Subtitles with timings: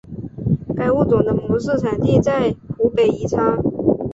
[0.75, 3.59] 该物种的模式产地在湖北宜昌。